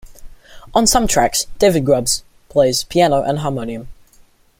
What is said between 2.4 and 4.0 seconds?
plays piano and harmonium.